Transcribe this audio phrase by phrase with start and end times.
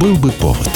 [0.00, 0.68] Был бы повод.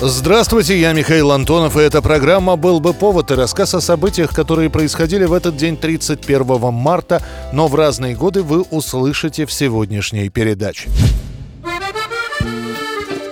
[0.00, 4.70] Здравствуйте, я Михаил Антонов, и эта программа «Был бы повод» и рассказ о событиях, которые
[4.70, 10.88] происходили в этот день 31 марта, но в разные годы вы услышите в сегодняшней передаче.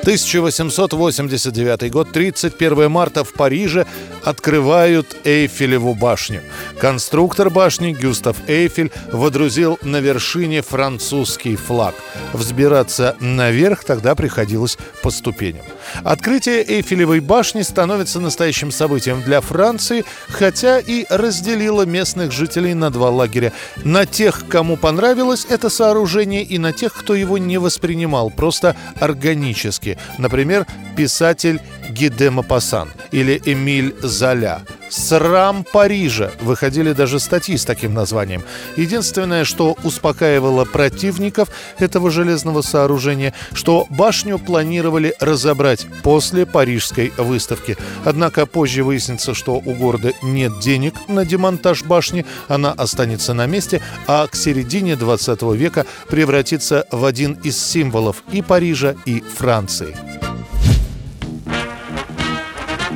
[0.02, 3.86] 1889 год, 31 марта в Париже
[4.28, 6.42] открывают Эйфелеву башню.
[6.78, 11.94] Конструктор башни Гюстав Эйфель водрузил на вершине французский флаг.
[12.34, 15.64] Взбираться наверх тогда приходилось по ступеням.
[16.04, 23.08] Открытие Эйфелевой башни становится настоящим событием для Франции, хотя и разделило местных жителей на два
[23.08, 23.54] лагеря.
[23.82, 29.96] На тех, кому понравилось это сооружение, и на тех, кто его не воспринимал, просто органически.
[30.18, 30.66] Например,
[30.96, 34.62] писатель Гиде Мапасан или Эмиль Золя.
[34.90, 38.42] «Срам Парижа» выходили даже статьи с таким названием.
[38.76, 47.76] Единственное, что успокаивало противников этого железного сооружения, что башню планировали разобрать после Парижской выставки.
[48.04, 53.82] Однако позже выяснится, что у города нет денег на демонтаж башни, она останется на месте,
[54.06, 60.27] а к середине 20 века превратится в один из символов и Парижа, и Франции.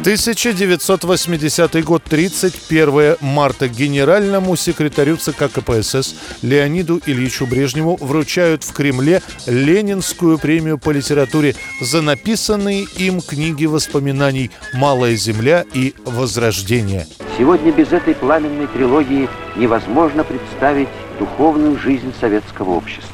[0.03, 3.69] 1980 год, 31 марта.
[3.69, 12.03] Генеральному секретарю ЦК КПСС Леониду Ильичу Брежневу вручают в Кремле Ленинскую премию по литературе за
[12.03, 17.07] написанные им книги воспоминаний «Малая земля» и «Возрождение».
[17.39, 20.89] Сегодня без этой пламенной трилогии невозможно представить
[21.21, 23.07] духовную жизнь советского общества.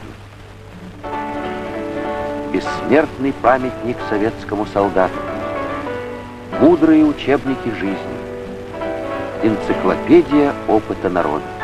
[2.51, 5.13] Бессмертный памятник советскому солдату–
[6.53, 7.99] Мудрые учебники жизни.
[9.45, 11.58] Энциклопедия опыта народа.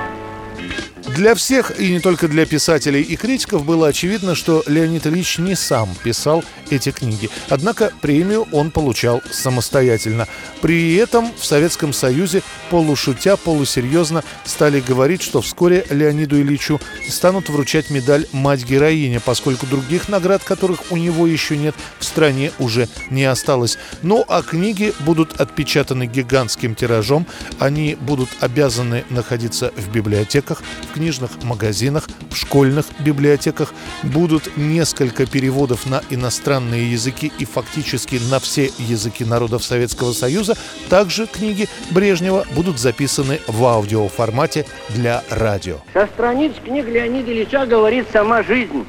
[1.14, 5.54] Для всех, и не только для писателей и критиков, было очевидно, что Леонид Ильич не
[5.54, 7.30] сам писал эти книги.
[7.48, 10.26] Однако премию он получал самостоятельно.
[10.60, 17.90] При этом в Советском Союзе полушутя, полусерьезно стали говорить, что вскоре Леониду Ильичу станут вручать
[17.90, 23.78] медаль «Мать-героиня», поскольку других наград, которых у него еще нет, в стране уже не осталось.
[24.02, 27.28] Ну а книги будут отпечатаны гигантским тиражом,
[27.60, 33.74] они будут обязаны находиться в библиотеках, в книжных магазинах, в школьных библиотеках.
[34.02, 40.54] Будут несколько переводов на иностранные языки и фактически на все языки народов Советского Союза.
[40.88, 45.76] Также книги Брежнева будут записаны в аудиоформате для радио.
[45.92, 48.86] Со страниц книг Леонида Ильича говорит сама жизнь.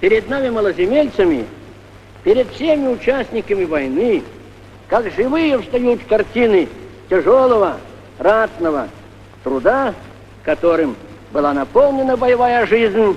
[0.00, 1.46] Перед нами, малоземельцами,
[2.24, 4.22] перед всеми участниками войны,
[4.88, 6.68] как живые встают картины
[7.08, 7.78] тяжелого,
[8.18, 8.88] ратного
[9.42, 9.94] труда,
[10.44, 10.94] которым
[11.34, 13.16] была наполнена боевая жизнь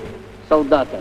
[0.49, 0.99] солдата.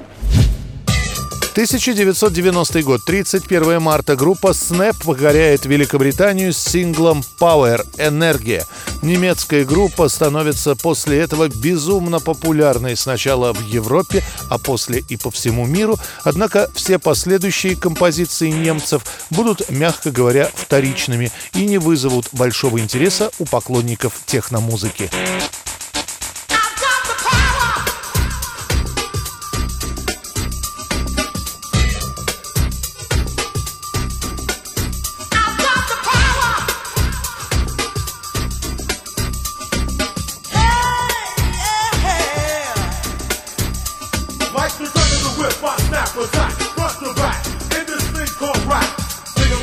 [1.53, 4.15] 1990 год, 31 марта.
[4.15, 8.67] Группа Snap покоряет Великобританию с синглом Power– Энергия.
[9.01, 15.65] Немецкая группа становится после этого безумно популярной сначала в Европе, а после и по всему
[15.65, 15.97] миру.
[16.25, 23.47] Однако все последующие композиции немцев будут, мягко говоря, вторичными и не вызовут большого интереса у
[23.47, 25.09] поклонников техномузыки.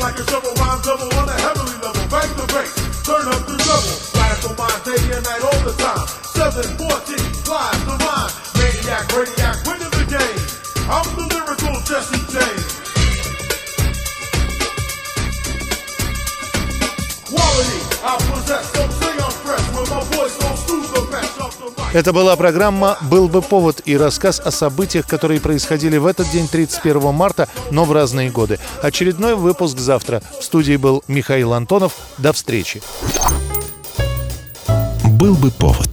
[0.04, 2.04] Like a double rhyme double on a heavenly level.
[2.12, 2.76] Bang the bass,
[3.08, 3.96] turn up the double.
[4.20, 6.08] Radical mind day and night all the time.
[6.36, 8.32] 714, flies the rhyme.
[8.60, 10.44] Maniac, radiac, winning the game.
[10.92, 12.73] I'm the lyrical Jesse James.
[21.94, 26.48] Это была программа «Был бы повод» и рассказ о событиях, которые происходили в этот день,
[26.48, 28.58] 31 марта, но в разные годы.
[28.82, 30.24] Очередной выпуск завтра.
[30.40, 31.94] В студии был Михаил Антонов.
[32.18, 32.82] До встречи.
[35.06, 35.93] Был бы повод.